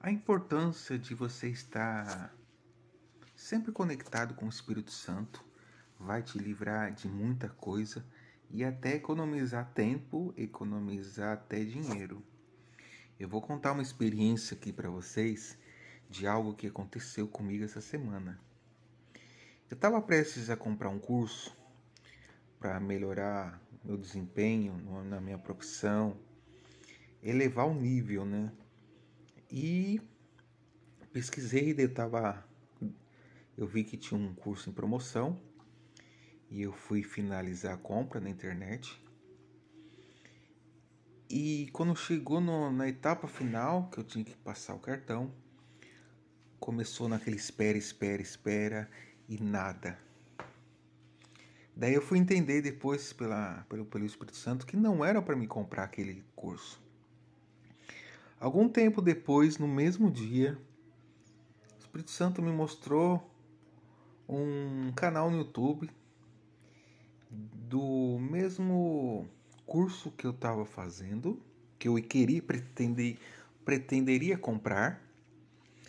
A 0.00 0.10
importância 0.10 0.98
de 0.98 1.14
você 1.14 1.48
estar 1.48 2.32
sempre 3.34 3.72
conectado 3.72 4.34
com 4.34 4.46
o 4.46 4.50
Espírito 4.50 4.92
Santo 4.92 5.44
vai 5.98 6.22
te 6.22 6.38
livrar 6.38 6.92
de 6.92 7.08
muita 7.08 7.48
coisa 7.48 8.04
e 8.50 8.62
até 8.62 8.94
economizar 8.94 9.72
tempo, 9.72 10.32
economizar 10.36 11.32
até 11.32 11.64
dinheiro. 11.64 12.22
Eu 13.18 13.28
vou 13.28 13.40
contar 13.40 13.72
uma 13.72 13.82
experiência 13.82 14.56
aqui 14.56 14.72
para 14.72 14.90
vocês 14.90 15.58
de 16.08 16.26
algo 16.26 16.54
que 16.54 16.68
aconteceu 16.68 17.26
comigo 17.26 17.64
essa 17.64 17.80
semana. 17.80 18.38
Eu 19.68 19.74
estava 19.74 20.00
prestes 20.00 20.50
a 20.50 20.56
comprar 20.56 20.90
um 20.90 20.98
curso 20.98 21.56
para 22.60 22.78
melhorar 22.78 23.60
meu 23.82 23.96
desempenho 23.96 24.76
na 25.04 25.20
minha 25.20 25.38
profissão, 25.38 26.16
elevar 27.22 27.66
o 27.66 27.74
nível, 27.74 28.24
né? 28.24 28.52
E 29.50 30.00
pesquisei, 31.12 31.74
eu 31.78 31.92
tava 31.92 32.44
eu 33.56 33.66
vi 33.66 33.84
que 33.84 33.96
tinha 33.96 34.20
um 34.20 34.34
curso 34.34 34.68
em 34.68 34.72
promoção 34.72 35.40
e 36.50 36.60
eu 36.60 36.72
fui 36.72 37.02
finalizar 37.02 37.74
a 37.74 37.78
compra 37.78 38.20
na 38.20 38.28
internet. 38.28 39.02
E 41.28 41.68
quando 41.72 41.96
chegou 41.96 42.38
no, 42.40 42.70
na 42.70 42.86
etapa 42.86 43.26
final, 43.26 43.88
que 43.88 43.98
eu 43.98 44.04
tinha 44.04 44.22
que 44.22 44.36
passar 44.36 44.74
o 44.74 44.78
cartão, 44.78 45.32
começou 46.60 47.08
naquele 47.08 47.36
espera, 47.36 47.78
espera, 47.78 48.20
espera 48.20 48.90
e 49.26 49.42
nada. 49.42 49.98
Daí 51.74 51.94
eu 51.94 52.02
fui 52.02 52.18
entender 52.18 52.60
depois 52.60 53.12
pela, 53.14 53.64
pelo, 53.70 53.86
pelo 53.86 54.04
Espírito 54.04 54.36
Santo 54.36 54.66
que 54.66 54.76
não 54.76 55.04
era 55.04 55.20
para 55.22 55.34
me 55.34 55.46
comprar 55.46 55.84
aquele 55.84 56.22
curso. 56.34 56.85
Algum 58.38 58.68
tempo 58.68 59.00
depois, 59.00 59.56
no 59.56 59.66
mesmo 59.66 60.10
dia, 60.10 60.58
o 61.74 61.78
Espírito 61.78 62.10
Santo 62.10 62.42
me 62.42 62.52
mostrou 62.52 63.30
um 64.28 64.92
canal 64.92 65.30
no 65.30 65.38
YouTube 65.38 65.88
do 67.30 68.18
mesmo 68.18 69.26
curso 69.64 70.10
que 70.10 70.26
eu 70.26 70.32
estava 70.32 70.66
fazendo, 70.66 71.42
que 71.78 71.88
eu 71.88 71.94
queria 71.94 72.42
pretender, 72.42 73.18
pretenderia 73.64 74.36
comprar, 74.36 75.02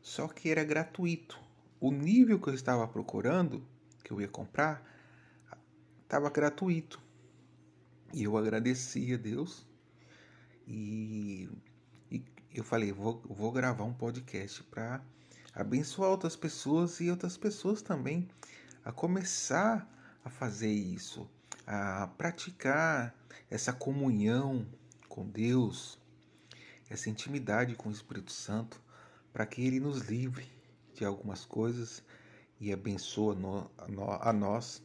só 0.00 0.28
que 0.28 0.48
era 0.48 0.62
gratuito. 0.62 1.38
O 1.80 1.90
nível 1.90 2.40
que 2.40 2.48
eu 2.48 2.54
estava 2.54 2.86
procurando, 2.86 3.62
que 4.04 4.12
eu 4.12 4.20
ia 4.20 4.28
comprar, 4.28 4.82
estava 6.02 6.30
gratuito. 6.30 7.00
E 8.14 8.24
eu 8.24 8.36
agradeci 8.36 9.12
a 9.12 9.16
Deus 9.16 9.66
e, 10.66 11.48
eu 12.58 12.64
falei, 12.64 12.90
vou, 12.90 13.22
vou 13.24 13.52
gravar 13.52 13.84
um 13.84 13.94
podcast 13.94 14.64
para 14.64 15.00
abençoar 15.54 16.10
outras 16.10 16.34
pessoas 16.34 16.98
e 16.98 17.08
outras 17.08 17.36
pessoas 17.36 17.82
também 17.82 18.28
a 18.84 18.90
começar 18.90 19.88
a 20.24 20.28
fazer 20.28 20.72
isso, 20.72 21.30
a 21.64 22.08
praticar 22.18 23.14
essa 23.48 23.72
comunhão 23.72 24.66
com 25.08 25.24
Deus, 25.24 26.00
essa 26.90 27.08
intimidade 27.08 27.76
com 27.76 27.90
o 27.90 27.92
Espírito 27.92 28.32
Santo, 28.32 28.82
para 29.32 29.46
que 29.46 29.64
Ele 29.64 29.78
nos 29.78 30.00
livre 30.08 30.50
de 30.94 31.04
algumas 31.04 31.44
coisas 31.44 32.02
e 32.60 32.72
abençoe 32.72 33.36
a 34.20 34.32
nós 34.32 34.82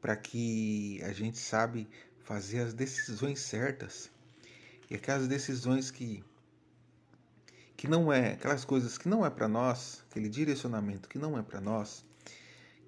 para 0.00 0.14
que 0.14 1.02
a 1.02 1.12
gente 1.12 1.36
sabe 1.36 1.88
fazer 2.20 2.60
as 2.60 2.72
decisões 2.72 3.40
certas. 3.40 4.08
E 4.88 4.94
aquelas 4.94 5.26
decisões 5.26 5.90
que 5.90 6.24
que 7.80 7.88
não 7.88 8.12
é 8.12 8.32
aquelas 8.32 8.62
coisas 8.62 8.98
que 8.98 9.08
não 9.08 9.24
é 9.24 9.30
para 9.30 9.48
nós, 9.48 10.04
aquele 10.10 10.28
direcionamento 10.28 11.08
que 11.08 11.18
não 11.18 11.38
é 11.38 11.42
para 11.42 11.62
nós, 11.62 12.04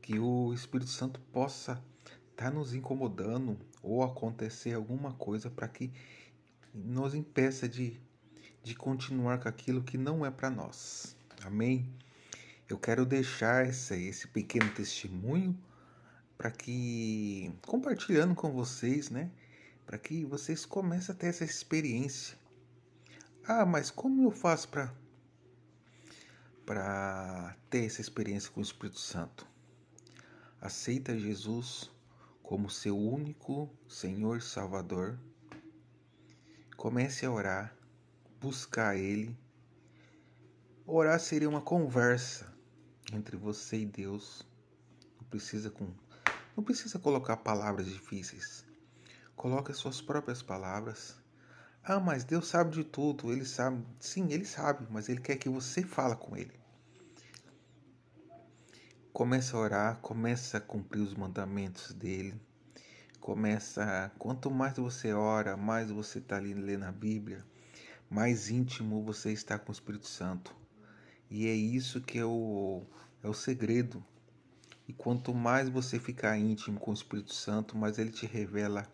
que 0.03 0.19
o 0.19 0.53
Espírito 0.53 0.91
Santo 0.91 1.19
possa 1.33 1.83
estar 2.31 2.45
tá 2.45 2.51
nos 2.51 2.75
incomodando 2.75 3.59
ou 3.83 4.03
acontecer 4.03 4.75
alguma 4.75 5.15
coisa 5.15 5.49
para 5.49 5.67
que 5.67 5.91
nos 6.75 7.15
impeça 7.15 7.67
de, 7.67 7.99
de 8.63 8.75
continuar 8.75 9.41
com 9.41 9.49
aquilo 9.49 9.83
que 9.83 9.97
não 9.97 10.27
é 10.27 10.31
para 10.31 10.51
nós. 10.51 11.17
Amém? 11.43 11.89
Eu 12.69 12.79
quero 12.79 13.07
deixar 13.07 13.67
esse, 13.67 13.95
esse 13.95 14.29
pequeno 14.29 14.69
testemunho 14.75 15.59
para 16.37 16.51
que 16.51 17.51
compartilhando 17.63 18.35
com 18.35 18.53
vocês, 18.53 19.09
né, 19.09 19.31
para 19.87 19.97
que 19.97 20.27
vocês 20.27 20.67
comecem 20.67 21.15
a 21.15 21.19
ter 21.19 21.29
essa 21.29 21.45
experiência. 21.47 22.42
Ah, 23.45 23.67
mas 23.67 23.91
como 23.91 24.23
eu 24.23 24.31
faço 24.31 24.69
para 24.69 24.95
para 26.65 27.57
ter 27.69 27.85
essa 27.85 28.01
experiência 28.01 28.49
com 28.53 28.61
o 28.61 28.63
Espírito 28.63 29.01
Santo? 29.01 29.45
Aceita 30.61 31.19
Jesus 31.19 31.91
como 32.41 32.71
seu 32.71 32.97
único 32.97 33.69
Senhor 33.89 34.41
Salvador. 34.41 35.19
Comece 36.77 37.27
a 37.27 37.33
orar, 37.33 37.77
buscar 38.41 38.97
Ele. 38.97 39.37
Orar 40.87 41.19
seria 41.19 41.49
uma 41.49 41.61
conversa 41.61 42.47
entre 43.13 43.37
você 43.37 43.79
e 43.79 43.87
Deus. 43.87 44.47
Não 45.21 45.27
precisa 45.29 45.69
com 45.69 45.93
não 46.57 46.63
precisa 46.63 46.97
colocar 46.97 47.39
palavras 47.39 47.87
difíceis. 47.87 48.65
Coloque 49.35 49.73
as 49.73 49.79
suas 49.79 50.01
próprias 50.01 50.43
palavras. 50.43 51.22
Ah, 51.85 51.99
mas 51.99 52.25
Deus 52.25 52.47
sabe 52.47 52.71
de 52.71 52.85
tudo, 52.85 53.33
ele 53.33 53.45
sabe. 53.45 53.85
Sim, 53.99 54.33
ele 54.33 54.45
sabe, 54.45 54.87
mas 54.91 55.09
ele 55.09 55.21
quer 55.21 55.37
que 55.37 55.49
você 55.49 55.83
fale 55.83 56.15
com 56.17 56.37
ele. 56.37 56.53
Começa 59.13 59.57
a 59.57 59.61
orar, 59.61 59.97
começa 60.01 60.59
a 60.59 60.61
cumprir 60.61 61.01
os 61.01 61.15
mandamentos 61.15 61.93
dele. 61.93 62.41
Começa, 63.21 64.11
quanto 64.19 64.51
mais 64.51 64.77
você 64.77 65.13
ora, 65.13 65.57
mais 65.57 65.91
você 65.91 66.19
está 66.19 66.37
ali 66.37 66.55
lendo 66.55 66.85
a 66.85 66.93
Bíblia, 66.93 67.45
mais 68.11 68.49
íntimo 68.51 69.03
você 69.05 69.33
está 69.33 69.59
com 69.59 69.71
o 69.71 69.73
Espírito 69.73 70.07
Santo. 70.07 70.55
E 71.31 71.47
é 71.47 71.55
isso 71.55 72.01
que 72.01 72.19
é 72.19 72.25
o, 72.25 72.85
é 73.23 73.29
o 73.29 73.35
segredo 73.35 74.05
e 74.87 74.93
quanto 74.93 75.33
mais 75.33 75.69
você 75.69 75.99
ficar 75.99 76.37
íntimo 76.37 76.79
com 76.79 76.91
o 76.91 76.95
Espírito 76.95 77.33
Santo, 77.33 77.79
mais 77.79 77.99
ele 77.99 78.11
te 78.11 78.27
revela 78.27 78.87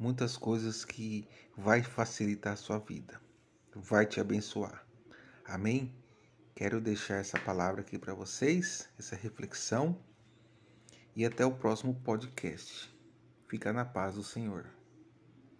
muitas 0.00 0.34
coisas 0.34 0.82
que 0.82 1.28
vai 1.54 1.82
facilitar 1.82 2.54
a 2.54 2.56
sua 2.56 2.78
vida, 2.78 3.20
vai 3.74 4.06
te 4.06 4.18
abençoar. 4.18 4.86
Amém? 5.44 5.94
Quero 6.54 6.80
deixar 6.80 7.16
essa 7.16 7.38
palavra 7.38 7.82
aqui 7.82 7.98
para 7.98 8.14
vocês, 8.14 8.88
essa 8.98 9.14
reflexão, 9.14 10.02
e 11.14 11.26
até 11.26 11.44
o 11.44 11.52
próximo 11.52 11.94
podcast. 11.94 12.90
Fica 13.46 13.74
na 13.74 13.84
paz 13.84 14.14
do 14.14 14.22
Senhor. 14.22 14.79